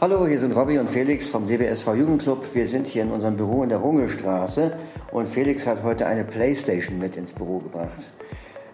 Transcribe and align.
Hallo, 0.00 0.28
hier 0.28 0.38
sind 0.38 0.54
Robby 0.54 0.78
und 0.78 0.88
Felix 0.88 1.26
vom 1.28 1.48
DBSV 1.48 1.88
Jugendclub. 1.96 2.54
Wir 2.54 2.68
sind 2.68 2.86
hier 2.86 3.02
in 3.02 3.10
unserem 3.10 3.36
Büro 3.36 3.64
in 3.64 3.68
der 3.68 3.78
Rungelstraße 3.78 4.78
und 5.10 5.28
Felix 5.28 5.66
hat 5.66 5.82
heute 5.82 6.06
eine 6.06 6.24
Playstation 6.24 7.00
mit 7.00 7.16
ins 7.16 7.32
Büro 7.32 7.58
gebracht. 7.58 8.12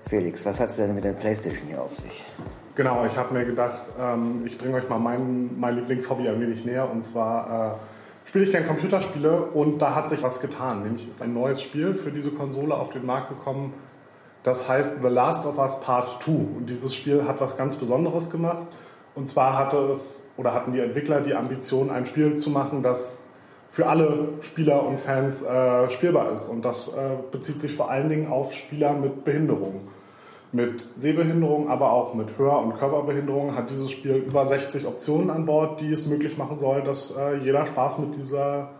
Felix, 0.06 0.44
was 0.44 0.60
hat 0.60 0.68
es 0.68 0.76
denn 0.76 0.94
mit 0.94 1.02
der 1.02 1.14
Playstation 1.14 1.66
hier 1.66 1.80
auf 1.80 1.96
sich? 1.96 2.26
Genau, 2.74 3.06
ich 3.06 3.16
habe 3.16 3.32
mir 3.32 3.46
gedacht, 3.46 3.90
ähm, 3.98 4.42
ich 4.44 4.58
bringe 4.58 4.76
euch 4.76 4.86
mal 4.90 4.98
mein, 4.98 5.58
mein 5.58 5.76
Lieblingshobby 5.76 6.28
ein 6.28 6.38
wenig 6.42 6.66
näher 6.66 6.90
und 6.90 7.00
zwar 7.00 7.78
äh, 7.78 8.28
spiele 8.28 8.44
ich 8.44 8.50
gerne 8.50 8.66
Computerspiele 8.66 9.46
und 9.46 9.78
da 9.78 9.94
hat 9.94 10.10
sich 10.10 10.22
was 10.22 10.40
getan. 10.40 10.82
Nämlich 10.82 11.08
ist 11.08 11.22
ein 11.22 11.32
neues 11.32 11.62
Spiel 11.62 11.94
für 11.94 12.12
diese 12.12 12.32
Konsole 12.32 12.74
auf 12.74 12.90
den 12.90 13.06
Markt 13.06 13.30
gekommen. 13.30 13.72
Das 14.42 14.68
heißt 14.68 14.96
The 15.00 15.08
Last 15.08 15.46
of 15.46 15.56
Us 15.56 15.80
Part 15.80 16.22
2 16.22 16.32
und 16.32 16.66
dieses 16.68 16.94
Spiel 16.94 17.26
hat 17.26 17.40
was 17.40 17.56
ganz 17.56 17.76
Besonderes 17.76 18.28
gemacht. 18.28 18.66
Und 19.14 19.28
zwar 19.28 19.58
hatte 19.58 19.78
es 19.90 20.22
oder 20.36 20.52
hatten 20.52 20.72
die 20.72 20.80
Entwickler 20.80 21.20
die 21.20 21.34
Ambition, 21.34 21.90
ein 21.90 22.06
Spiel 22.06 22.36
zu 22.36 22.50
machen, 22.50 22.82
das 22.82 23.30
für 23.70 23.86
alle 23.86 24.28
Spieler 24.40 24.86
und 24.86 25.00
Fans 25.00 25.42
äh, 25.42 25.88
spielbar 25.90 26.32
ist. 26.32 26.48
Und 26.48 26.64
das 26.64 26.88
äh, 26.88 27.16
bezieht 27.30 27.60
sich 27.60 27.74
vor 27.74 27.90
allen 27.90 28.08
Dingen 28.08 28.30
auf 28.30 28.52
Spieler 28.52 28.92
mit 28.94 29.24
Behinderung. 29.24 29.88
Mit 30.52 30.86
Sehbehinderung, 30.94 31.68
aber 31.68 31.92
auch 31.92 32.14
mit 32.14 32.38
Hör- 32.38 32.60
und 32.60 32.76
Körperbehinderung 32.78 33.56
hat 33.56 33.70
dieses 33.70 33.90
Spiel 33.90 34.14
über 34.14 34.44
60 34.44 34.86
Optionen 34.86 35.30
an 35.30 35.46
Bord, 35.46 35.80
die 35.80 35.90
es 35.90 36.06
möglich 36.06 36.38
machen 36.38 36.54
soll, 36.54 36.82
dass 36.82 37.12
äh, 37.16 37.38
jeder 37.38 37.66
Spaß 37.66 37.98
mit 37.98 38.14
dieser 38.14 38.70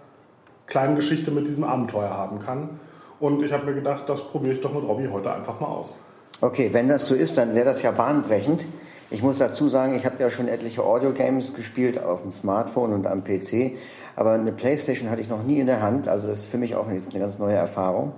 kleinen 0.67 0.95
Geschichte, 0.95 1.33
mit 1.33 1.49
diesem 1.49 1.65
Abenteuer 1.65 2.11
haben 2.11 2.39
kann. 2.39 2.79
Und 3.19 3.43
ich 3.43 3.53
habe 3.53 3.67
mir 3.67 3.75
gedacht, 3.75 4.09
das 4.09 4.23
probiere 4.23 4.55
ich 4.55 4.61
doch 4.61 4.73
mit 4.73 4.85
Robby 4.85 5.09
heute 5.13 5.33
einfach 5.33 5.59
mal 5.59 5.69
aus. 5.69 5.99
Okay, 6.41 6.71
wenn 6.73 6.89
das 6.89 7.07
so 7.07 7.15
ist, 7.15 7.39
dann 7.39 7.55
wäre 7.55 7.65
das 7.65 7.83
ja 7.83 7.91
bahnbrechend. 7.91 8.67
Ich 9.15 9.23
muss 9.23 9.39
dazu 9.39 9.69
sagen, 9.69 9.95
ich 9.95 10.07
habe 10.07 10.17
ja 10.19 10.29
schon 10.29 10.49
etliche 10.49 10.83
Audio-Games 10.83 11.55
gespielt 11.55 12.03
auf 12.03 12.23
dem 12.23 12.33
Smartphone 12.33 12.93
und 12.93 13.07
am 13.07 13.23
PC, 13.23 13.77
aber 14.17 14.33
eine 14.33 14.51
Playstation 14.51 15.09
hatte 15.09 15.21
ich 15.21 15.29
noch 15.29 15.45
nie 15.45 15.61
in 15.61 15.67
der 15.67 15.83
Hand. 15.83 16.09
Also 16.09 16.27
das 16.27 16.41
ist 16.41 16.47
für 16.47 16.59
mich 16.59 16.75
auch 16.75 16.89
eine 16.89 16.99
ganz 16.99 17.39
neue 17.39 17.55
Erfahrung. 17.55 18.15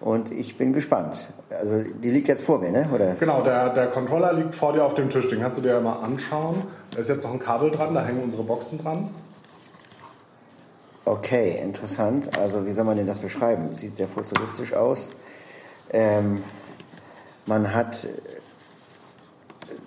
Und 0.00 0.32
ich 0.32 0.56
bin 0.56 0.72
gespannt. 0.72 1.28
Also 1.48 1.84
die 1.84 2.10
liegt 2.10 2.26
jetzt 2.26 2.42
vor 2.42 2.58
mir, 2.58 2.72
ne? 2.72 2.88
Oder? 2.92 3.14
Genau, 3.20 3.42
der, 3.42 3.68
der 3.68 3.86
Controller 3.86 4.32
liegt 4.32 4.56
vor 4.56 4.72
dir 4.72 4.84
auf 4.84 4.94
dem 4.94 5.10
Tisch. 5.10 5.28
Den 5.28 5.40
kannst 5.40 5.58
du 5.58 5.62
dir 5.62 5.74
ja 5.74 5.80
mal 5.80 6.00
anschauen. 6.00 6.64
Da 6.90 6.98
ist 6.98 7.08
jetzt 7.08 7.22
noch 7.22 7.32
ein 7.32 7.38
Kabel 7.38 7.70
dran, 7.70 7.94
da 7.94 8.04
hängen 8.04 8.24
unsere 8.24 8.42
Boxen 8.42 8.82
dran. 8.82 9.10
Okay, 11.04 11.56
interessant. 11.62 12.36
Also 12.36 12.66
wie 12.66 12.72
soll 12.72 12.84
man 12.84 12.96
denn 12.96 13.06
das 13.06 13.20
beschreiben? 13.20 13.76
Sieht 13.76 13.94
sehr 13.94 14.08
futuristisch 14.08 14.74
aus. 14.74 15.12
Ähm, 15.92 16.42
man 17.46 17.72
hat 17.72 18.08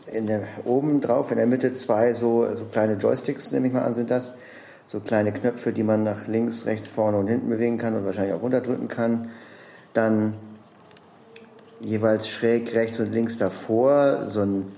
in 0.08 0.28
der, 0.28 0.48
oben 0.66 1.02
drauf 1.02 1.31
in 1.31 1.38
der 1.38 1.48
Mitte 1.48 1.73
zwei 1.73 2.14
so, 2.14 2.53
so 2.56 2.66
kleine 2.66 2.94
Joysticks, 2.94 3.52
nehme 3.52 3.67
ich 3.67 3.73
mal 3.73 3.84
an, 3.84 3.95
sind 3.95 4.11
das. 4.11 4.36
So 4.86 5.00
kleine 5.00 5.31
Knöpfe, 5.31 5.73
die 5.73 5.84
man 5.84 6.03
nach 6.03 6.28
links, 6.28 6.67
rechts, 6.67 6.92
vorne 6.92 7.17
und 7.17 7.28
hinten 7.28 7.50
bewegen 7.50 7.78
kann 7.78 7.95
und 7.95 8.06
wahrscheinlich 8.06 8.36
auch 8.36 8.42
runterdrücken 8.42 8.88
kann. 8.88 9.30
Dann 9.94 10.36
jeweils 11.80 12.28
schräg 12.28 12.73
rechts 12.76 13.00
und 13.00 13.11
links 13.11 13.38
davor 13.38 14.28
so 14.28 14.42
ein 14.42 14.72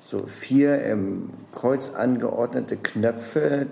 so 0.00 0.26
vier 0.26 0.84
im 0.84 1.30
Kreuz 1.52 1.90
angeordnete 1.90 2.76
Knöpfe 2.76 3.66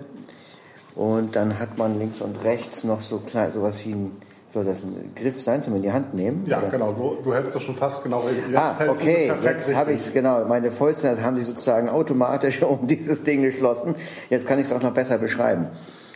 und 0.95 1.35
dann 1.35 1.59
hat 1.59 1.77
man 1.77 1.99
links 1.99 2.21
und 2.21 2.43
rechts 2.43 2.83
noch 2.83 3.01
so 3.01 3.19
klein 3.19 3.51
sowas 3.51 3.85
wie 3.85 3.93
ein 3.93 4.11
soll 4.53 4.63
das 4.63 4.83
ein 4.83 5.11
Griff 5.15 5.41
sein 5.41 5.63
zum 5.63 5.75
in 5.75 5.81
die 5.81 5.91
Hand 5.91 6.13
nehmen? 6.13 6.45
Ja, 6.45 6.59
oder? 6.59 6.69
genau 6.69 6.93
so. 6.93 7.17
Du 7.23 7.33
hältst 7.33 7.55
das 7.55 7.63
schon 7.63 7.73
fast 7.73 8.03
genau. 8.03 8.23
Jetzt 8.27 8.55
ah, 8.55 8.77
okay, 8.87 9.31
jetzt 9.43 9.75
habe 9.75 9.93
ich 9.93 10.01
es 10.01 10.13
genau. 10.13 10.45
Meine 10.45 10.69
Fäuste 10.69 11.19
haben 11.23 11.35
sich 11.35 11.47
sozusagen 11.47 11.89
automatisch 11.89 12.61
um 12.61 12.85
dieses 12.85 13.23
Ding 13.23 13.41
geschlossen. 13.41 13.95
Jetzt 14.29 14.45
kann 14.45 14.59
ich 14.59 14.67
es 14.67 14.71
auch 14.71 14.81
noch 14.83 14.93
besser 14.93 15.17
beschreiben. 15.17 15.69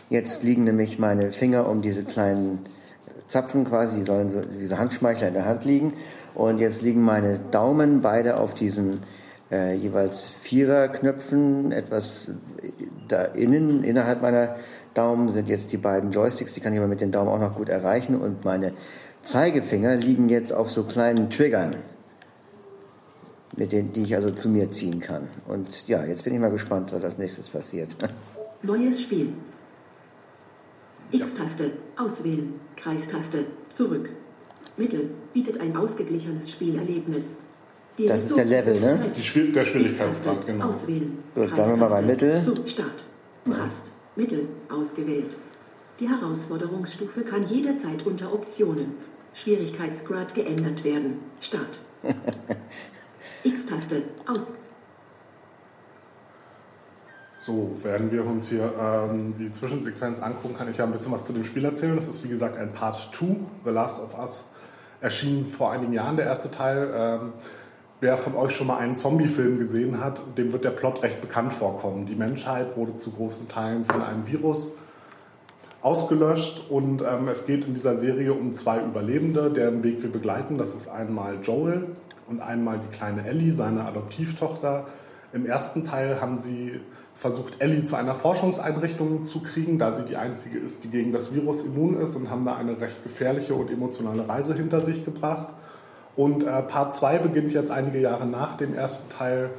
Jetzt 0.09 0.43
liegen 0.43 0.65
nämlich 0.65 0.99
meine 0.99 1.31
Finger 1.31 1.67
um 1.67 1.81
diese 1.81 2.03
kleinen 2.03 2.59
Zapfen 3.27 3.65
quasi, 3.65 3.97
die 3.97 4.05
sollen 4.05 4.29
so 4.29 4.41
diese 4.41 4.77
Handschmeichler 4.77 5.29
in 5.29 5.33
der 5.33 5.45
Hand 5.45 5.65
liegen. 5.65 5.93
Und 6.35 6.59
jetzt 6.59 6.83
liegen 6.83 7.01
meine 7.01 7.39
Daumen 7.39 8.01
beide 8.01 8.39
auf 8.39 8.53
diesen 8.53 9.01
äh, 9.51 9.73
jeweils 9.75 10.27
Viererknöpfen, 10.27 11.71
etwas 11.71 12.31
da 13.07 13.23
innen, 13.23 13.83
innerhalb 13.83 14.21
meiner 14.21 14.57
Daumen 14.93 15.29
sind 15.29 15.47
jetzt 15.47 15.71
die 15.71 15.77
beiden 15.77 16.11
Joysticks, 16.11 16.53
die 16.53 16.59
kann 16.59 16.73
ich 16.73 16.79
aber 16.79 16.87
mit 16.87 17.01
den 17.01 17.11
Daumen 17.11 17.29
auch 17.29 17.39
noch 17.39 17.55
gut 17.55 17.69
erreichen 17.69 18.15
und 18.15 18.43
meine 18.43 18.73
Zeigefinger 19.21 19.95
liegen 19.95 20.29
jetzt 20.29 20.51
auf 20.53 20.71
so 20.71 20.83
kleinen 20.83 21.29
Triggern, 21.29 21.77
mit 23.55 23.71
denen, 23.71 23.93
die 23.93 24.03
ich 24.03 24.15
also 24.15 24.31
zu 24.31 24.49
mir 24.49 24.71
ziehen 24.71 24.99
kann. 24.99 25.27
Und 25.47 25.87
ja, 25.87 26.03
jetzt 26.05 26.23
bin 26.23 26.33
ich 26.33 26.39
mal 26.39 26.51
gespannt, 26.51 26.93
was 26.93 27.03
als 27.03 27.17
nächstes 27.17 27.49
passiert. 27.49 27.95
Neues 28.63 29.01
Spiel. 29.01 29.33
X-Taste, 31.11 31.71
auswählen, 31.97 32.59
Kreistaste, 32.75 33.45
zurück. 33.73 34.09
Mittel 34.75 35.09
bietet 35.33 35.59
ein 35.59 35.75
ausgeglichenes 35.75 36.51
Spielerlebnis. 36.51 37.37
Die 37.97 38.05
das 38.05 38.25
ist 38.25 38.37
der 38.37 38.45
Level, 38.45 38.79
ne? 38.79 39.11
Spiel, 39.19 39.51
der 39.51 39.65
Schwierigkeitsgrad, 39.65 40.45
genau. 40.45 40.69
Auswählen. 40.69 41.17
So, 41.31 41.41
bleiben 41.41 41.71
wir 41.71 41.77
mal 41.77 41.89
bei 41.89 42.01
Mittel. 42.01 42.43
Start. 42.67 43.05
Du 43.43 43.55
hast 43.55 43.85
Mittel 44.15 44.47
ausgewählt. 44.69 45.35
Die 45.99 46.07
Herausforderungsstufe 46.07 47.21
kann 47.21 47.47
jederzeit 47.47 48.05
unter 48.05 48.31
Optionen 48.31 48.93
Schwierigkeitsgrad 49.33 50.35
geändert 50.35 50.83
werden. 50.83 51.19
Start. 51.41 51.79
X-Taste 53.43 54.03
aus. 54.27 54.45
So, 57.39 57.71
werden 57.81 58.11
wir 58.11 58.25
uns 58.25 58.49
hier 58.49 58.73
ähm, 58.79 59.33
die 59.39 59.49
Zwischensequenz 59.49 60.19
angucken, 60.19 60.55
kann 60.55 60.69
ich 60.69 60.77
ja 60.77 60.83
ein 60.83 60.91
bisschen 60.91 61.13
was 61.13 61.25
zu 61.25 61.33
dem 61.33 61.45
Spiel 61.45 61.63
erzählen. 61.63 61.95
Das 61.95 62.07
ist 62.07 62.23
wie 62.23 62.27
gesagt 62.27 62.57
ein 62.57 62.73
Part 62.73 63.09
2, 63.13 63.25
The 63.63 63.71
Last 63.71 64.01
of 64.01 64.19
Us, 64.19 64.45
erschien 65.01 65.45
vor 65.45 65.71
einigen 65.71 65.93
Jahren 65.93 66.17
der 66.17 66.25
erste 66.25 66.51
Teil. 66.51 66.91
Ähm, 66.93 67.33
Wer 67.99 68.15
von 68.19 68.35
euch 68.35 68.55
schon 68.55 68.67
mal 68.67 68.77
einen 68.77 68.95
Zombie-Film 68.95 69.57
gesehen 69.57 69.99
hat, 69.99 70.21
dem 70.37 70.53
wird 70.53 70.63
der 70.63 70.69
Plot 70.69 71.01
recht 71.01 71.19
bekannt 71.19 71.51
vorkommen. 71.51 72.05
Die 72.05 72.13
Menschheit 72.15 72.77
wurde 72.77 72.93
zu 72.93 73.11
großen 73.11 73.47
Teilen 73.47 73.85
von 73.85 74.03
einem 74.03 74.27
Virus 74.27 74.71
ausgelöscht 75.81 76.69
und 76.69 77.01
ähm, 77.01 77.27
es 77.27 77.47
geht 77.47 77.65
in 77.65 77.73
dieser 77.73 77.95
Serie 77.95 78.33
um 78.33 78.53
zwei 78.53 78.83
Überlebende, 78.83 79.49
deren 79.49 79.81
Weg 79.81 80.03
wir 80.03 80.11
begleiten. 80.11 80.59
Das 80.59 80.75
ist 80.75 80.89
einmal 80.89 81.39
Joel 81.41 81.95
und 82.27 82.39
einmal 82.39 82.77
die 82.77 82.95
kleine 82.95 83.25
Ellie, 83.25 83.51
seine 83.51 83.85
Adoptivtochter. 83.85 84.85
Im 85.33 85.47
ersten 85.47 85.83
Teil 85.83 86.21
haben 86.21 86.37
sie 86.37 86.79
versucht, 87.15 87.55
Ellie 87.59 87.83
zu 87.83 87.95
einer 87.95 88.13
Forschungseinrichtung 88.13 89.23
zu 89.23 89.41
kriegen, 89.41 89.79
da 89.79 89.91
sie 89.91 90.05
die 90.05 90.17
einzige 90.17 90.59
ist, 90.59 90.83
die 90.83 90.89
gegen 90.89 91.13
das 91.13 91.33
Virus 91.33 91.63
immun 91.63 91.97
ist 91.97 92.15
und 92.15 92.29
haben 92.29 92.45
da 92.45 92.55
eine 92.55 92.79
recht 92.79 93.01
gefährliche 93.01 93.55
und 93.55 93.71
emotionale 93.71 94.29
Reise 94.29 94.53
hinter 94.53 94.81
sich 94.81 95.03
gebracht. 95.03 95.47
Und 96.17 96.43
äh, 96.43 96.61
Part 96.63 96.95
2 96.95 97.19
beginnt 97.19 97.53
jetzt 97.53 97.71
einige 97.71 97.99
Jahre 97.99 98.25
nach 98.25 98.57
dem 98.57 98.73
ersten 98.73 99.07
Teil, 99.09 99.51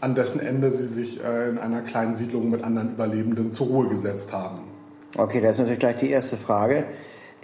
an 0.00 0.14
dessen 0.14 0.40
Ende 0.40 0.70
sie 0.70 0.86
sich 0.86 1.22
äh, 1.22 1.48
in 1.50 1.58
einer 1.58 1.82
kleinen 1.82 2.14
Siedlung 2.14 2.50
mit 2.50 2.62
anderen 2.62 2.92
Überlebenden 2.92 3.50
zur 3.50 3.66
Ruhe 3.66 3.88
gesetzt 3.88 4.32
haben. 4.32 4.60
Okay, 5.16 5.40
das 5.40 5.52
ist 5.52 5.58
natürlich 5.58 5.80
gleich 5.80 5.96
die 5.96 6.10
erste 6.10 6.36
Frage. 6.36 6.84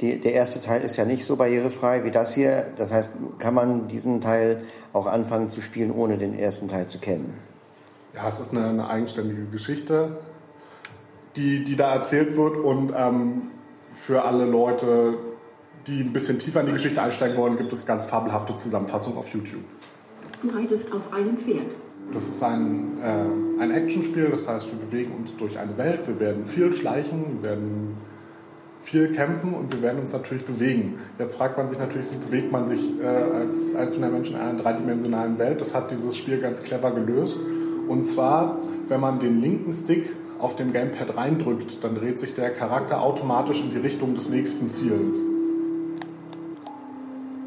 Die, 0.00 0.20
der 0.20 0.34
erste 0.34 0.60
Teil 0.60 0.82
ist 0.82 0.96
ja 0.96 1.04
nicht 1.04 1.24
so 1.24 1.36
barrierefrei 1.36 2.04
wie 2.04 2.12
das 2.12 2.32
hier. 2.32 2.66
Das 2.76 2.92
heißt, 2.92 3.12
kann 3.40 3.54
man 3.54 3.88
diesen 3.88 4.20
Teil 4.20 4.62
auch 4.92 5.06
anfangen 5.06 5.48
zu 5.48 5.60
spielen, 5.60 5.90
ohne 5.90 6.16
den 6.16 6.38
ersten 6.38 6.68
Teil 6.68 6.86
zu 6.86 6.98
kennen? 7.00 7.34
Ja, 8.14 8.28
es 8.28 8.38
ist 8.38 8.52
eine, 8.52 8.68
eine 8.68 8.88
eigenständige 8.88 9.46
Geschichte, 9.46 10.18
die, 11.34 11.64
die 11.64 11.74
da 11.74 11.92
erzählt 11.92 12.36
wird 12.36 12.56
und 12.56 12.92
ähm, 12.96 13.42
für 13.90 14.24
alle 14.24 14.44
Leute, 14.44 15.18
die 15.86 16.00
ein 16.00 16.12
bisschen 16.12 16.38
tiefer 16.38 16.60
in 16.60 16.66
die 16.66 16.72
Geschichte 16.72 17.00
einsteigen 17.00 17.36
wollen, 17.36 17.56
gibt 17.56 17.72
es 17.72 17.84
ganz 17.86 18.04
fabelhafte 18.04 18.54
Zusammenfassungen 18.54 19.18
auf 19.18 19.28
YouTube. 19.28 19.64
Du 20.42 20.48
reitest 20.50 20.92
auf 20.92 21.12
einem 21.12 21.36
Pferd. 21.38 21.74
Das 22.12 22.28
ist 22.28 22.42
ein, 22.42 22.98
äh, 23.02 23.62
ein 23.62 23.70
Actionspiel, 23.70 24.28
das 24.30 24.46
heißt, 24.46 24.72
wir 24.72 24.86
bewegen 24.86 25.12
uns 25.12 25.34
durch 25.36 25.58
eine 25.58 25.76
Welt, 25.78 26.06
wir 26.06 26.20
werden 26.20 26.46
viel 26.46 26.72
schleichen, 26.72 27.36
wir 27.36 27.50
werden 27.50 27.96
viel 28.82 29.12
kämpfen 29.12 29.54
und 29.54 29.72
wir 29.72 29.80
werden 29.80 30.00
uns 30.00 30.12
natürlich 30.12 30.44
bewegen. 30.44 30.98
Jetzt 31.18 31.36
fragt 31.36 31.56
man 31.56 31.68
sich 31.68 31.78
natürlich, 31.78 32.06
wie 32.12 32.16
bewegt 32.16 32.52
man 32.52 32.66
sich 32.66 33.00
äh, 33.00 33.06
als 33.06 33.74
einzelner 33.74 34.10
Mensch 34.10 34.30
in 34.30 34.36
einer 34.36 34.58
dreidimensionalen 34.58 35.38
Welt? 35.38 35.60
Das 35.60 35.74
hat 35.74 35.90
dieses 35.90 36.14
Spiel 36.16 36.40
ganz 36.40 36.62
clever 36.62 36.90
gelöst. 36.90 37.38
Und 37.88 38.02
zwar, 38.02 38.58
wenn 38.88 39.00
man 39.00 39.20
den 39.20 39.40
linken 39.40 39.72
Stick 39.72 40.14
auf 40.38 40.56
dem 40.56 40.72
Gamepad 40.72 41.16
reindrückt, 41.16 41.82
dann 41.82 41.94
dreht 41.94 42.20
sich 42.20 42.34
der 42.34 42.50
Charakter 42.50 43.00
automatisch 43.00 43.62
in 43.62 43.70
die 43.70 43.78
Richtung 43.78 44.14
des 44.14 44.28
nächsten 44.28 44.68
Ziels. 44.68 45.18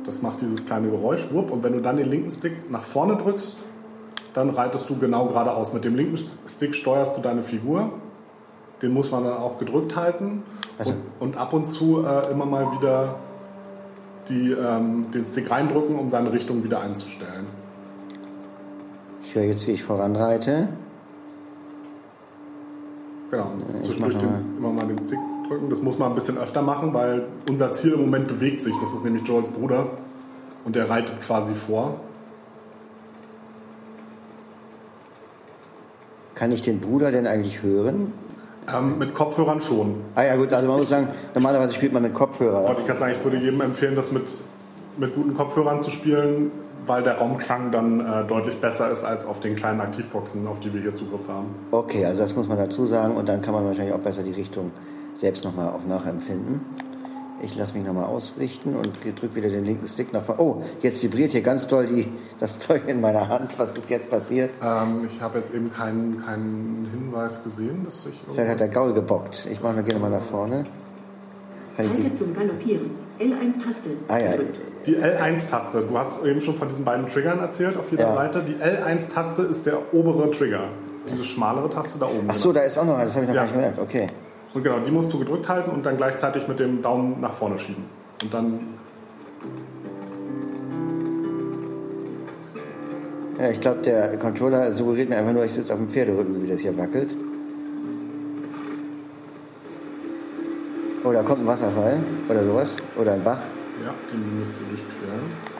Das 0.07 0.21
macht 0.21 0.39
dieses 0.39 0.65
kleine 0.65 0.89
Geräusch, 0.89 1.27
whoop, 1.31 1.51
und 1.51 1.63
wenn 1.63 1.74
du 1.74 1.81
dann 1.81 1.98
den 1.98 2.09
linken 2.09 2.30
Stick 2.30 2.71
nach 2.71 2.81
vorne 2.81 3.18
drückst, 3.18 3.62
dann 4.33 4.50
reitest 4.50 4.89
du 4.89 4.98
genau 4.98 5.25
geradeaus. 5.25 5.74
Mit 5.74 5.83
dem 5.83 5.95
linken 5.95 6.18
Stick 6.48 6.75
steuerst 6.75 7.18
du 7.18 7.21
deine 7.21 7.44
Figur. 7.44 7.92
Den 8.81 8.94
muss 8.94 9.12
man 9.12 9.25
dann 9.25 9.33
auch 9.38 9.57
gedrückt 9.57 9.98
halten 9.98 10.44
also. 10.77 10.92
und, 10.92 11.01
und, 11.19 11.38
ab 11.38 11.51
und 11.51 11.65
zu 11.65 12.06
äh, 12.06 12.31
immer 12.31 12.45
mal 12.45 12.71
wieder 12.71 13.15
die, 14.30 14.51
ähm, 14.51 15.07
den 15.12 15.25
Stick 15.25 15.51
reindrücken, 15.51 16.00
um 16.00 16.07
seine 16.09 16.31
Richtung 16.31 16.63
wieder 16.63 16.80
einzustellen. 16.80 17.48
Ich 19.24 19.36
höre 19.36 19.44
jetzt, 19.44 19.68
wie 19.68 19.71
ich 19.71 19.83
voranreite. 19.83 20.69
Genau, 23.30 23.51
zwischendurch 23.81 24.15
den, 24.15 24.57
immer 24.57 24.71
mal 24.71 24.88
den 24.88 25.00
Stick 25.06 25.19
drücken. 25.48 25.70
Das 25.70 25.82
muss 25.82 25.98
man 25.98 26.10
ein 26.10 26.16
bisschen 26.16 26.38
öfter 26.38 26.62
machen, 26.62 26.94
weil 26.94 27.26
unser 27.50 27.74
Ziel 27.74 27.94
im 27.94 28.02
Moment 28.02 28.28
bewegt 28.28 28.64
sich. 28.64 28.76
Das 28.80 28.94
ist 28.94 29.04
nämlich 29.04 29.28
Joels 29.28 29.50
Bruder 29.50 29.88
und 30.66 30.76
der 30.76 30.90
reitet 30.90 31.22
quasi 31.22 31.54
vor. 31.54 32.00
Kann 36.36 36.52
ich 36.52 36.62
den 36.62 36.80
Bruder 36.80 37.12
denn 37.12 37.26
eigentlich 37.26 37.64
hören? 37.64 38.14
Ähm, 38.72 39.00
mit 39.00 39.14
Kopfhörern 39.14 39.62
schon. 39.62 39.96
Ah 40.14 40.24
ja 40.24 40.36
gut, 40.36 40.52
also 40.52 40.68
man 40.68 40.78
muss 40.78 40.90
sagen, 40.90 41.08
normalerweise 41.34 41.74
spielt 41.74 41.94
man 41.94 42.04
mit 42.04 42.14
Kopfhörer. 42.14 42.70
Und 42.70 42.80
ich 42.80 42.86
kann 42.86 42.98
sagen, 42.98 43.14
ich 43.14 43.24
würde 43.24 43.38
jedem 43.38 43.62
empfehlen, 43.62 43.96
das 43.96 44.12
mit, 44.12 44.24
mit 44.98 45.16
guten 45.16 45.34
Kopfhörern 45.34 45.82
zu 45.82 45.90
spielen, 45.90 46.52
weil 46.86 47.02
der 47.02 47.18
Raumklang 47.18 47.72
dann 47.72 48.02
äh, 48.02 48.28
deutlich 48.28 48.60
besser 48.60 48.92
ist 48.92 49.04
als 49.04 49.26
auf 49.26 49.40
den 49.40 49.56
kleinen 49.56 49.80
Aktivboxen, 49.80 50.46
auf 50.48 50.60
die 50.60 50.74
wir 50.74 50.82
hier 50.82 50.94
Zugriff 50.94 51.28
haben. 51.28 51.48
Okay, 51.72 52.06
also 52.06 52.20
das 52.22 52.36
muss 52.36 52.48
man 52.48 52.58
dazu 52.58 52.86
sagen 52.86 53.16
und 53.16 53.30
dann 53.30 53.42
kann 53.42 53.54
man 53.54 53.66
wahrscheinlich 53.66 53.94
auch 53.94 54.00
besser 54.00 54.24
die 54.24 54.32
Richtung 54.34 54.72
selbst 55.18 55.44
nochmal 55.44 55.69
auch 55.69 55.86
nachempfinden. 55.86 56.62
Ich 57.40 57.56
lasse 57.56 57.75
mich 57.75 57.86
nochmal 57.86 58.06
ausrichten 58.06 58.75
und 58.75 58.94
drücke 59.04 59.36
wieder 59.36 59.50
den 59.50 59.64
linken 59.64 59.88
Stick 59.88 60.12
nach 60.12 60.24
vorne. 60.24 60.42
Oh, 60.42 60.64
jetzt 60.81 61.04
vibriert 61.04 61.34
hier 61.34 61.42
ganz 61.42 61.68
doll 61.68 61.86
die, 61.86 62.08
das 62.40 62.58
Zeug 62.58 62.84
in 62.88 63.00
meiner 63.00 63.30
Hand. 63.30 63.58
Was 63.60 63.78
ist 63.78 63.90
jetzt 63.90 64.10
passiert? 64.10 64.52
Ähm, 64.62 65.08
ich 65.08 65.22
habe 65.22 65.40
jetzt 65.40 65.54
eben 65.54 65.72
keinen, 65.72 66.25
keinen 66.25 66.90
Hinweis 66.92 67.44
gesehen, 67.44 67.84
dass 67.86 68.08
ich. 68.08 68.16
Vielleicht 68.31 68.52
hat 68.52 68.60
der 68.60 68.69
Gaul 68.69 68.94
gebockt. 68.94 69.48
Ich 69.52 69.62
mache, 69.62 69.84
gehe 69.84 69.94
nochmal 69.94 70.10
nach 70.10 70.22
vorne. 70.22 70.66
Kann 71.75 71.86
ich 71.86 71.94
die... 71.94 72.16
zum 72.16 72.34
Galoppieren. 72.34 72.90
L1-Taste. 73.19 73.92
Ah 74.08 74.18
ja. 74.18 74.34
Die 74.86 74.96
L1-Taste. 74.96 75.86
Du 75.88 75.98
hast 75.98 76.24
eben 76.24 76.42
schon 76.42 76.56
von 76.56 76.68
diesen 76.68 76.86
beiden 76.86 77.06
Triggern 77.06 77.40
erzählt 77.40 77.78
auf 77.78 77.92
jeder 77.92 78.08
ja. 78.08 78.16
Seite. 78.16 78.44
Die 78.44 78.56
L1-Taste 78.56 79.44
ist 79.44 79.66
der 79.68 79.94
obere 79.94 80.31
Trigger. 80.31 80.69
Diese 81.08 81.24
schmalere 81.24 81.69
Taste 81.69 82.00
da 82.00 82.08
oben. 82.08 82.28
Ach 82.28 82.34
so, 82.34 82.50
genau. 82.50 82.62
da 82.62 82.66
ist 82.66 82.78
auch 82.80 82.86
noch. 82.86 83.00
Das 83.00 83.16
habe 83.16 83.25
ich 83.25 83.30
noch 83.30 83.36
ja. 83.36 83.42
gar 83.42 83.44
nicht 83.44 83.54
gemerkt. 83.54 83.80
Okay. 83.80 84.08
Und 84.54 84.64
genau, 84.64 84.80
die 84.80 84.92
musst 84.92 85.14
du 85.14 85.20
gedrückt 85.20 85.48
halten 85.50 85.72
und 85.72 85.86
dann 85.86 85.98
gleichzeitig 85.98 86.48
mit 86.48 86.60
dem 86.60 86.82
Daumen 86.82 87.20
nach 87.22 87.34
vorne 87.34 87.58
schieben. 87.58 87.86
Und 88.24 88.34
dann. 88.34 88.60
Ja, 93.40 93.50
ich 93.50 93.62
glaube, 93.62 93.82
der 93.82 94.18
Controller 94.18 94.72
suggeriert 94.72 95.10
mir 95.10 95.18
einfach 95.18 95.34
nur, 95.34 95.46
ich 95.46 95.54
sitze 95.54 95.74
auf 95.74 95.80
dem 95.80 95.88
Pferderücken, 95.88 96.34
so 96.34 96.42
wie 96.42 96.48
das 96.48 96.62
hier 96.62 96.76
wackelt. 96.78 97.16
Oh, 101.04 101.12
da 101.12 101.22
kommt 101.24 101.42
ein 101.42 101.48
Wasserfall 101.48 102.00
oder 102.28 102.44
sowas. 102.44 102.76
Oder 102.98 103.14
ein 103.14 103.24
Bach. 103.24 103.40
Ja, 103.86 103.94
den 104.12 104.40
müsst 104.40 104.60
ihr 104.60 104.68
durchqueren. 104.68 105.56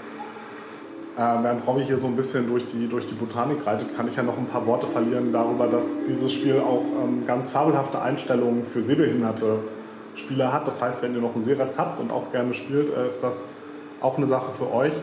Äh, 1.18 1.19
während 1.42 1.66
Robby 1.66 1.84
hier 1.84 1.98
so 1.98 2.06
ein 2.06 2.16
bisschen 2.16 2.48
durch 2.48 2.68
die, 2.68 2.88
durch 2.88 3.08
die 3.08 3.16
Botanik 3.16 3.66
reitet, 3.66 3.96
kann 3.98 4.08
ich 4.08 4.16
ja 4.16 4.22
noch 4.22 4.38
ein 4.38 4.46
paar 4.46 4.68
Worte 4.68 4.86
verlieren 4.86 5.34
darüber, 5.34 5.66
dass 5.66 5.98
dieses 6.08 6.31
Spiel 6.31 6.60
auch 6.60 6.84
ähm, 7.04 7.25
ganz 7.25 7.50
fabelhafte 7.50 8.00
Einstellungen 8.00 8.64
für 8.64 8.84
sehbehinderte 8.84 9.58
Spieler 10.14 10.54
hat. 10.54 10.68
Das 10.68 10.80
heißt, 10.80 11.02
wenn 11.02 11.16
ihr 11.16 11.22
noch 11.22 11.34
einen 11.34 11.44
Sehrest 11.44 11.80
habt 11.80 12.00
und 12.00 12.12
auch 12.12 12.31
gerne 12.31 12.54
spielt, 12.54 12.96
äh, 12.96 13.08
ist 13.08 13.24
das 13.24 13.50
auch 14.00 14.18
eine 14.18 14.28
Sache 14.28 14.52
für 14.52 14.72
euch. 14.72 14.94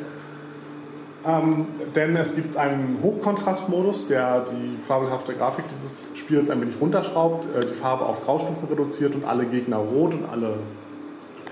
Ähm, 1.26 1.66
denn 1.96 2.14
es 2.14 2.36
gibt 2.36 2.56
einen 2.56 2.98
Hochkontrastmodus, 3.02 4.06
der 4.06 4.44
die 4.44 4.76
fabelhafte 4.76 5.34
Grafik 5.34 5.64
dieses 5.72 6.04
Spiels 6.14 6.48
ein 6.48 6.60
wenig 6.60 6.76
runterschraubt, 6.80 7.46
äh, 7.56 7.66
die 7.66 7.74
Farbe 7.74 8.06
auf 8.06 8.22
Graustufe 8.22 8.70
reduziert 8.70 9.16
und 9.16 9.24
alle 9.24 9.46
Gegner 9.46 9.78
rot 9.78 10.14
und 10.14 10.28
alle 10.30 10.58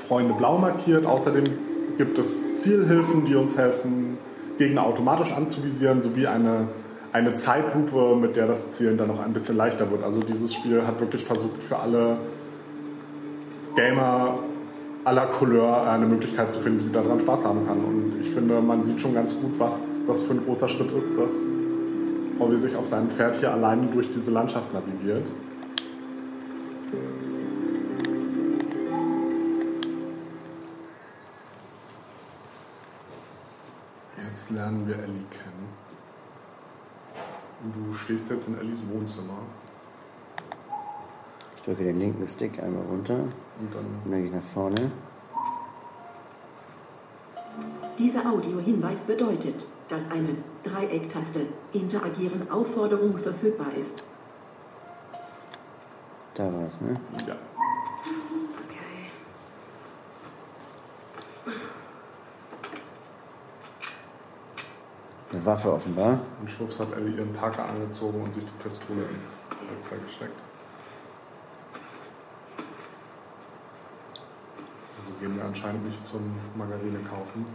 Freunde 0.06 0.35
blau 0.35 0.59
markiert. 0.59 1.05
Außerdem 1.05 1.44
gibt 1.99 2.17
es 2.19 2.61
Zielhilfen, 2.61 3.25
die 3.25 3.35
uns 3.35 3.59
helfen, 3.59 4.19
Gegner 4.58 4.84
automatisch 4.84 5.32
anzuvisieren, 5.32 6.00
sowie 6.00 6.26
eine, 6.26 6.69
eine 7.12 7.34
Zeitlupe, 7.34 8.16
mit 8.16 8.37
der 8.37 8.46
das 8.46 8.72
Zielen 8.72 8.99
dann 8.99 9.08
noch 9.08 9.20
ein 9.20 9.32
bisschen 9.32 9.56
leichter 9.56 9.90
wird. 9.90 10.02
Also 10.02 10.20
dieses 10.20 10.54
Spiel 10.54 10.87
hat 10.87 11.00
wirklich 11.00 11.25
versucht, 11.25 11.62
für 11.62 11.78
alle 11.78 12.19
Gamer 13.75 14.38
aller 15.04 15.26
Couleur 15.26 15.90
eine 15.90 16.06
Möglichkeit 16.06 16.52
zu 16.52 16.60
finden, 16.60 16.78
wie 16.78 16.84
sie 16.84 16.93
daran 16.93 17.19
Spaß 17.19 17.46
haben 17.46 17.66
kann. 17.66 17.78
Und 17.84 18.20
ich 18.20 18.31
finde, 18.31 18.60
man 18.60 18.82
sieht 18.82 19.00
schon 19.00 19.14
ganz 19.14 19.34
gut, 19.34 19.58
was 19.58 20.00
das 20.06 20.22
für 20.22 20.34
ein 20.34 20.44
großer 20.44 20.69
Schritt 20.69 20.93
ist, 20.93 21.19
dass 21.19 21.32
Robby 22.38 22.60
sich 22.60 22.76
auf 22.76 22.87
seinem 22.87 23.08
Pferd 23.08 23.37
hier 23.37 23.52
alleine 23.52 23.87
durch 23.88 24.10
diese 24.10 24.31
Landschaft 24.31 24.72
navigiert. 24.72 25.26
Jetzt 34.42 34.50
lernen 34.50 34.88
wir 34.88 34.96
Ellie 34.96 35.24
kennen. 35.30 35.68
Und 37.62 37.76
du 37.76 37.92
stehst 37.92 38.28
jetzt 38.28 38.48
in 38.48 38.58
Ellies 38.58 38.80
Wohnzimmer. 38.92 39.38
Ich 41.54 41.62
drücke 41.62 41.84
den 41.84 42.00
linken 42.00 42.26
Stick 42.26 42.60
einmal 42.60 42.82
runter. 42.86 43.14
Und 43.14 43.72
dann, 43.72 43.84
dann 44.02 44.12
gehe 44.12 44.24
ich 44.24 44.32
nach 44.32 44.42
vorne. 44.42 44.90
Dieser 47.96 48.28
Audiohinweis 48.28 49.04
bedeutet, 49.04 49.64
dass 49.88 50.10
eine 50.10 50.34
Dreiecktaste 50.64 51.46
Interagieren 51.72 52.50
Aufforderung 52.50 53.18
verfügbar 53.18 53.72
ist. 53.78 54.04
Da 56.34 56.52
war 56.52 56.66
es, 56.66 56.80
ne? 56.80 57.00
Ja. 57.28 57.36
Eine 65.32 65.46
Waffe 65.46 65.73
offenbar. 65.73 66.19
Und 66.40 66.50
schwupps 66.50 66.79
hat 66.79 66.88
Ellie 66.94 67.17
ihren 67.17 67.32
Parker 67.32 67.64
angezogen 67.67 68.20
und 68.23 68.34
sich 68.34 68.44
die 68.44 68.62
Pistole 68.62 69.05
ins 69.14 69.37
Fenster 69.69 69.96
gesteckt. 70.05 70.38
Also 75.00 75.12
gehen 75.20 75.37
wir 75.37 75.44
anscheinend 75.44 75.87
nicht 75.87 76.05
zum 76.05 76.20
Margarine 76.55 76.99
kaufen. 76.99 77.46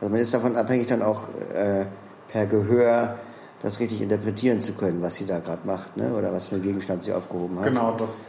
Also 0.00 0.10
man 0.10 0.20
ist 0.20 0.34
davon 0.34 0.56
abhängig, 0.56 0.88
dann 0.88 1.02
auch 1.02 1.28
äh, 1.54 1.86
per 2.26 2.46
Gehör 2.46 3.16
das 3.62 3.78
richtig 3.78 4.02
interpretieren 4.02 4.60
zu 4.60 4.74
können, 4.74 5.00
was 5.00 5.14
sie 5.14 5.24
da 5.24 5.38
gerade 5.38 5.66
macht, 5.66 5.96
ne? 5.96 6.12
oder 6.14 6.32
was 6.32 6.48
für 6.48 6.56
einen 6.56 6.64
Gegenstand 6.64 7.04
sie 7.04 7.12
aufgehoben 7.12 7.58
hat. 7.60 7.66
Genau, 7.66 7.92
das. 7.96 8.26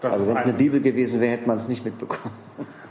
das 0.00 0.12
also 0.12 0.28
wenn 0.28 0.36
es 0.36 0.42
eine 0.42 0.52
Bibel 0.54 0.80
gewesen 0.80 1.20
wäre, 1.20 1.32
hätte 1.32 1.48
man 1.48 1.56
es 1.56 1.68
nicht 1.68 1.84
mitbekommen. 1.84 2.34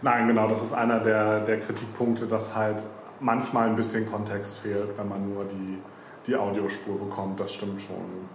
Nein, 0.01 0.27
genau, 0.27 0.47
das 0.47 0.61
ist 0.61 0.73
einer 0.73 0.99
der, 0.99 1.39
der 1.45 1.59
Kritikpunkte, 1.61 2.27
dass 2.27 2.53
halt 2.53 2.83
manchmal 3.19 3.69
ein 3.69 3.75
bisschen 3.75 4.09
Kontext 4.09 4.59
fehlt, 4.59 4.97
wenn 4.97 5.07
man 5.07 5.33
nur 5.33 5.45
die, 5.45 5.79
die 6.25 6.35
Audiospur 6.35 6.97
bekommt. 6.99 7.39
Das 7.39 7.53
stimmt 7.53 7.81
schon. 7.81 8.27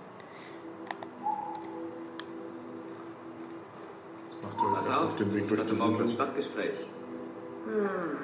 Jetzt 4.30 4.42
macht 4.42 4.62
euch 4.62 4.74
Pass 4.74 4.88
auf, 4.88 5.04
auf 5.04 5.16
den 5.16 5.34
Weg 5.34 5.48
durch 5.48 5.64
die 5.64 5.74
morgen 5.74 5.98
das 5.98 6.12
Stadtgespräch. 6.12 6.78
Hm. 7.66 8.18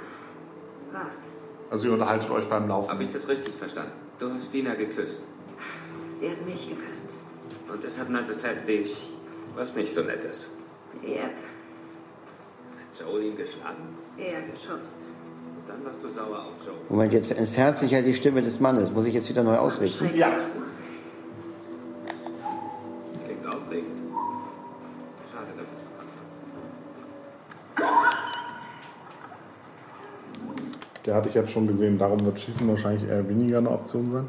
Was? 0.92 1.32
Also 1.70 1.86
ihr 1.86 1.92
unterhaltet 1.92 2.30
euch 2.30 2.48
beim 2.48 2.68
Laufen. 2.68 2.90
Habe 2.90 3.04
ich 3.04 3.12
das 3.12 3.28
richtig 3.28 3.54
verstanden? 3.54 3.92
Du 4.18 4.32
hast 4.32 4.52
Dina 4.52 4.74
geküsst. 4.74 5.22
Sie 6.14 6.30
hat 6.30 6.44
mich 6.44 6.68
geküsst. 6.68 7.14
Und 7.72 7.82
deshalb 7.82 8.10
nannte 8.10 8.32
Seth 8.32 8.66
dich 8.66 9.10
was 9.54 9.74
nicht 9.74 9.92
so 9.92 10.02
Nettes. 10.02 10.50
Yep. 11.02 11.22
Hat 11.22 13.00
Joel 13.00 13.24
ihn 13.24 13.36
geschlagen? 13.36 13.96
Er 14.16 14.42
geschubst. 14.42 15.06
Moment, 16.88 17.12
jetzt 17.12 17.30
entfernt 17.30 17.76
sich 17.76 17.92
ja 17.92 18.02
die 18.02 18.14
Stimme 18.14 18.42
des 18.42 18.58
Mannes. 18.58 18.92
Muss 18.92 19.06
ich 19.06 19.14
jetzt 19.14 19.28
wieder 19.28 19.44
neu 19.44 19.56
ausrichten? 19.56 20.10
Ja. 20.14 20.32
Klingt 23.24 23.46
aufregend. 23.46 23.90
Schade, 25.32 25.46
dass 25.56 25.68
es 25.68 25.80
verpasst 25.80 26.14
hat. 30.96 31.06
Der 31.06 31.14
hatte 31.14 31.28
ich 31.28 31.36
jetzt 31.36 31.52
schon 31.52 31.68
gesehen, 31.68 31.96
darum 31.96 32.26
wird 32.26 32.40
Schießen 32.40 32.66
wahrscheinlich 32.68 33.08
eher 33.08 33.28
weniger 33.28 33.58
eine 33.58 33.70
Option 33.70 34.10
sein. 34.10 34.28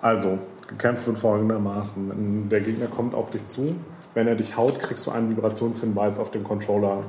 Also, 0.00 0.38
gekämpft 0.68 1.06
wird 1.06 1.18
folgendermaßen. 1.18 2.48
Der 2.48 2.60
Gegner 2.60 2.86
kommt 2.86 3.14
auf 3.14 3.30
dich 3.30 3.44
zu. 3.44 3.76
Wenn 4.14 4.26
er 4.26 4.36
dich 4.36 4.56
haut, 4.56 4.80
kriegst 4.80 5.06
du 5.06 5.10
einen 5.10 5.28
Vibrationshinweis 5.28 6.18
auf 6.18 6.30
den 6.30 6.44
Controller 6.44 7.04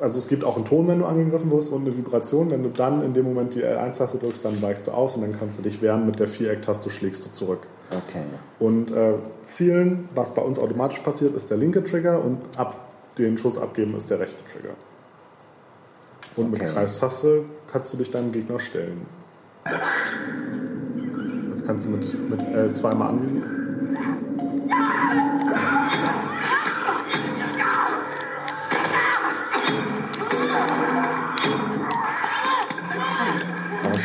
also 0.00 0.18
es 0.18 0.28
gibt 0.28 0.44
auch 0.44 0.56
einen 0.56 0.64
Ton, 0.64 0.86
wenn 0.88 0.98
du 0.98 1.06
angegriffen 1.06 1.50
wirst 1.50 1.72
und 1.72 1.82
eine 1.82 1.96
Vibration. 1.96 2.50
Wenn 2.50 2.62
du 2.62 2.68
dann 2.68 3.02
in 3.02 3.14
dem 3.14 3.24
Moment 3.24 3.54
die 3.54 3.64
L1-Taste 3.64 4.18
drückst, 4.18 4.44
dann 4.44 4.60
weichst 4.62 4.86
du 4.86 4.92
aus 4.92 5.14
und 5.14 5.22
dann 5.22 5.32
kannst 5.32 5.58
du 5.58 5.62
dich 5.62 5.82
wehren. 5.82 6.06
Mit 6.06 6.18
der 6.18 6.28
Viereck-Taste 6.28 6.90
schlägst 6.90 7.26
du 7.26 7.30
zurück. 7.30 7.66
Okay. 7.90 8.22
Und 8.58 8.90
äh, 8.90 9.14
Zielen, 9.44 10.08
was 10.14 10.34
bei 10.34 10.42
uns 10.42 10.58
automatisch 10.58 11.00
passiert, 11.00 11.34
ist 11.34 11.50
der 11.50 11.56
linke 11.56 11.82
Trigger 11.82 12.22
und 12.22 12.38
ab 12.56 12.88
den 13.18 13.36
Schuss 13.38 13.58
abgeben 13.58 13.96
ist 13.96 14.10
der 14.10 14.20
rechte 14.20 14.44
Trigger. 14.44 14.74
Und 16.36 16.52
okay. 16.52 16.62
mit 16.62 16.72
Kreistaste 16.72 17.44
kannst 17.70 17.92
du 17.92 17.96
dich 17.96 18.10
deinem 18.10 18.30
Gegner 18.30 18.60
stellen. 18.60 19.06
Jetzt 21.50 21.66
kannst 21.66 21.86
du 21.86 21.90
mit, 21.90 22.30
mit 22.30 22.42
L 22.54 22.70
zweimal 22.72 23.08
anvisieren. 23.08 23.58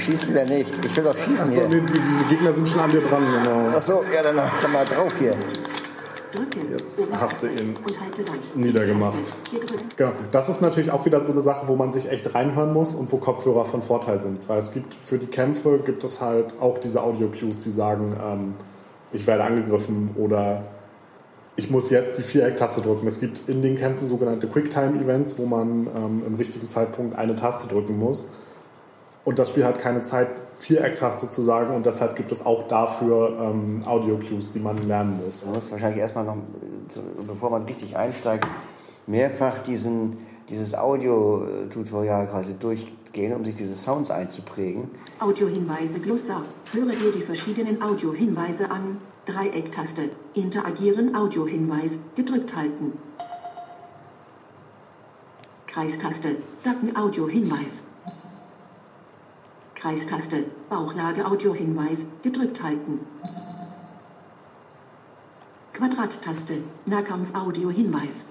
Schießt 0.04 0.36
der 0.36 0.46
nicht. 0.46 0.74
Ich 0.84 0.96
will 0.96 1.04
doch 1.04 1.16
schießen 1.16 1.48
Achso, 1.48 1.60
hier. 1.62 1.70
Nee, 1.70 1.82
die, 1.82 2.00
diese 2.00 2.26
Gegner 2.30 2.54
sind 2.54 2.68
schon 2.68 2.82
an 2.82 2.92
dir 2.92 3.02
dran, 3.02 3.24
genau. 3.26 3.76
Achso, 3.76 4.04
ja, 4.14 4.24
dann, 4.24 4.36
dann 4.62 4.72
mal 4.72 4.86
drauf 4.86 5.14
hier. 5.20 5.32
Jetzt 6.72 7.00
hast 7.12 7.44
du 7.44 7.48
ihn 7.48 7.76
niedergemacht. 8.56 9.22
Genau. 9.96 10.12
Das 10.32 10.50
ist 10.50 10.62
natürlich 10.62 10.90
auch 10.90 11.06
wieder 11.06 11.20
so 11.22 11.32
eine 11.32 11.42
Sache, 11.42 11.68
wo 11.68 11.76
man 11.76 11.92
sich 11.92 12.10
echt 12.10 12.34
reinhören 12.34 12.74
muss 12.74 12.96
und 12.96 13.12
wo 13.12 13.18
Kopfhörer 13.18 13.66
von 13.66 13.84
Vorteil 13.84 14.20
sind. 14.20 14.50
Weil 14.50 14.58
es 14.58 14.72
gibt 14.72 14.96
für 14.96 15.20
die 15.20 15.28
Kämpfe 15.28 15.80
gibt 15.80 16.04
es 16.04 16.22
halt 16.22 16.60
auch 16.60 16.80
diese 16.80 17.04
Audio-Cues, 17.04 17.60
die 17.60 17.70
sagen, 17.70 18.16
ähm, 18.24 18.54
ich 19.12 19.28
werde 19.28 19.44
angegriffen 19.44 20.10
oder 20.16 20.64
ich 21.56 21.70
muss 21.70 21.92
jetzt 21.92 22.18
die 22.18 22.24
Viereck-Taste 22.24 22.82
drücken. 22.82 23.06
Es 23.06 23.20
gibt 23.20 23.48
in 23.48 23.62
den 23.62 23.76
Kämpfen 23.76 24.08
sogenannte 24.08 24.48
Quicktime-Events, 24.48 25.38
wo 25.38 25.46
man 25.46 25.88
ähm, 25.96 26.24
im 26.26 26.34
richtigen 26.34 26.68
Zeitpunkt 26.68 27.16
eine 27.16 27.36
Taste 27.36 27.68
drücken 27.68 28.00
muss. 28.00 28.28
Und 29.26 29.40
das 29.40 29.52
Spiel 29.52 29.66
hat 29.66 29.80
keine 29.80 30.02
Zeit, 30.02 30.28
Viereck-Taste 30.54 31.30
zu 31.30 31.42
sagen 31.42 31.76
und 31.76 31.86
deshalb 31.86 32.16
gibt 32.16 32.32
es 32.32 32.46
auch 32.46 32.68
dafür 32.68 33.38
ähm, 33.40 33.82
Audio-Cues, 33.86 34.52
die 34.52 34.60
man 34.60 34.78
lernen 34.78 35.22
muss. 35.24 35.46
Man 35.46 35.56
muss 35.56 35.72
wahrscheinlich 35.72 36.00
erstmal 36.00 36.26
noch, 36.26 36.38
bevor 37.26 37.50
man 37.50 37.64
richtig 37.64 37.96
einsteigt, 37.96 38.46
mehrfach 39.08 39.60
diesen, 39.60 40.18
dieses 40.50 40.76
Audio-Tutorial 40.76 42.28
quasi 42.28 42.56
durchgehen, 42.56 43.34
um 43.34 43.46
sich 43.46 43.56
diese 43.56 43.76
Sounds 43.76 44.12
einzuprägen. 44.12 44.90
Audiohinweise 45.20 46.00
Glossar. 46.00 46.44
Höre 46.74 46.92
dir 46.92 47.12
die 47.14 47.22
verschiedenen 47.22 47.82
Audiohinweise 47.82 48.70
an. 48.70 48.98
Dreiecktaste. 49.26 50.10
Interagieren 50.34 51.16
Audiohinweis. 51.16 51.98
Gedrückt 52.18 52.54
halten. 52.54 52.92
Kreistaste. 55.68 56.36
Daten 56.64 56.96
Audiohinweis. 56.98 57.84
Kreistaste, 59.84 60.46
Bauchlage 60.70 61.26
Audiohinweis, 61.26 62.08
gedrückt 62.22 62.64
halten. 62.64 63.02
Quadrattaste, 65.74 66.60
Nahkampf 66.86 67.36
Audiohinweis. 67.36 68.24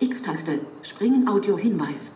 X-Taste, 0.00 0.58
Springen 0.82 1.28
Audiohinweis. 1.28 2.12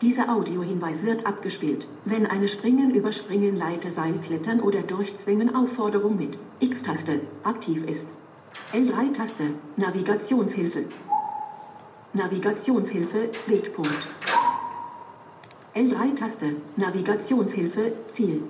Dieser 0.00 0.34
Audiohinweis 0.34 1.02
wird 1.02 1.26
abgespielt, 1.26 1.86
wenn 2.06 2.24
eine 2.24 2.48
Springen, 2.48 2.94
Überspringen, 2.94 3.58
Leiter, 3.58 3.90
Seil, 3.90 4.14
Klettern 4.26 4.60
oder 4.62 4.80
Durchzwingen 4.80 5.54
Aufforderung 5.54 6.16
mit 6.16 6.38
X-Taste 6.60 7.20
aktiv 7.42 7.84
ist. 7.86 8.08
L3-Taste, 8.72 9.50
Navigationshilfe. 9.76 10.84
Navigationshilfe, 12.14 13.28
Wegpunkt. 13.48 14.37
L3-Taste, 15.78 16.56
Navigationshilfe, 16.76 17.92
Ziel. 18.12 18.42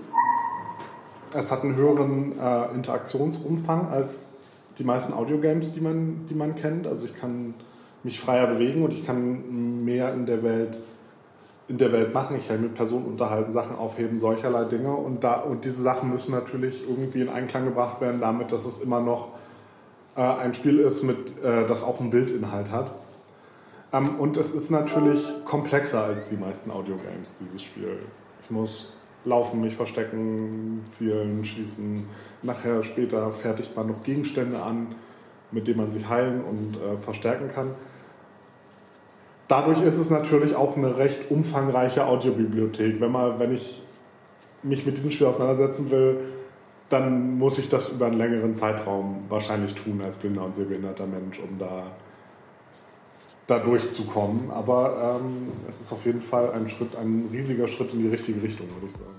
Es 1.34 1.52
hat 1.52 1.62
einen 1.62 1.76
höheren 1.76 2.32
äh, 2.32 2.74
Interaktionsumfang 2.74 3.86
als 3.86 4.30
die 4.78 4.84
meisten 4.84 5.12
Audiogames, 5.12 5.72
die 5.72 5.82
man, 5.82 6.24
die 6.30 6.34
man 6.34 6.54
kennt. 6.54 6.86
Also 6.86 7.04
ich 7.04 7.14
kann 7.14 7.52
mich 8.02 8.18
freier 8.18 8.46
bewegen 8.46 8.82
und 8.82 8.94
ich 8.94 9.04
kann 9.04 9.84
mehr 9.84 10.14
in 10.14 10.24
der 10.24 10.42
Welt, 10.42 10.78
in 11.68 11.76
der 11.76 11.92
Welt 11.92 12.14
machen. 12.14 12.36
Ich 12.38 12.48
kann 12.48 12.62
mit 12.62 12.74
Personen 12.74 13.04
unterhalten, 13.04 13.52
Sachen 13.52 13.76
aufheben, 13.76 14.18
solcherlei 14.18 14.64
Dinge. 14.64 14.94
Und, 14.94 15.22
da, 15.22 15.40
und 15.40 15.66
diese 15.66 15.82
Sachen 15.82 16.08
müssen 16.10 16.30
natürlich 16.30 16.80
irgendwie 16.88 17.20
in 17.20 17.28
Einklang 17.28 17.66
gebracht 17.66 18.00
werden 18.00 18.22
damit, 18.22 18.52
dass 18.52 18.64
es 18.64 18.78
immer 18.78 19.02
noch 19.02 19.28
äh, 20.16 20.22
ein 20.22 20.54
Spiel 20.54 20.78
ist, 20.78 21.02
mit, 21.02 21.44
äh, 21.44 21.66
das 21.66 21.82
auch 21.82 22.00
einen 22.00 22.08
Bildinhalt 22.08 22.70
hat. 22.70 22.90
Ähm, 23.92 24.16
und 24.18 24.36
es 24.36 24.52
ist 24.52 24.70
natürlich 24.70 25.32
komplexer 25.44 26.04
als 26.04 26.28
die 26.28 26.36
meisten 26.36 26.70
Audiogames, 26.70 27.34
dieses 27.40 27.62
Spiel. 27.62 27.98
Ich 28.42 28.50
muss 28.50 28.92
laufen, 29.24 29.60
mich 29.60 29.74
verstecken, 29.76 30.80
zielen, 30.84 31.44
schießen. 31.44 32.04
Nachher 32.42 32.82
später 32.82 33.30
fertigt 33.32 33.76
man 33.76 33.88
noch 33.88 34.02
Gegenstände 34.02 34.60
an, 34.60 34.94
mit 35.50 35.66
denen 35.66 35.78
man 35.78 35.90
sich 35.90 36.08
heilen 36.08 36.42
und 36.42 36.76
äh, 36.76 36.98
verstärken 36.98 37.48
kann. 37.48 37.74
Dadurch 39.48 39.80
ist 39.80 39.96
es 39.98 40.10
natürlich 40.10 40.54
auch 40.54 40.76
eine 40.76 40.98
recht 40.98 41.30
umfangreiche 41.30 42.06
Audiobibliothek. 42.06 43.00
Wenn, 43.00 43.10
man, 43.10 43.38
wenn 43.38 43.52
ich 43.52 43.82
mich 44.62 44.84
mit 44.84 44.96
diesem 44.96 45.10
Spiel 45.10 45.26
auseinandersetzen 45.26 45.90
will, 45.90 46.20
dann 46.90 47.38
muss 47.38 47.58
ich 47.58 47.68
das 47.68 47.88
über 47.88 48.06
einen 48.06 48.18
längeren 48.18 48.54
Zeitraum 48.54 49.20
wahrscheinlich 49.28 49.74
tun 49.74 50.00
als 50.02 50.18
blinder 50.18 50.44
und 50.44 50.54
sehbehinderter 50.54 51.06
Mensch, 51.06 51.38
um 51.38 51.58
da 51.58 51.92
da 53.48 53.58
durchzukommen. 53.58 54.50
Aber 54.50 55.18
ähm, 55.20 55.48
es 55.68 55.80
ist 55.80 55.92
auf 55.92 56.06
jeden 56.06 56.20
Fall 56.20 56.52
ein 56.52 56.68
Schritt, 56.68 56.94
ein 56.94 57.28
riesiger 57.32 57.66
Schritt 57.66 57.92
in 57.92 57.98
die 57.98 58.08
richtige 58.08 58.40
Richtung, 58.40 58.68
würde 58.68 58.86
ich 58.86 58.92
sagen. 58.92 59.10